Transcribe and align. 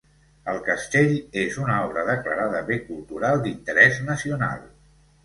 El 0.51 0.55
castell 0.67 1.11
és 1.41 1.59
una 1.65 1.75
obra 1.89 2.05
declarada 2.07 2.63
bé 2.71 2.79
cultural 2.87 3.45
d'interès 3.45 4.01
nacional. 4.09 4.65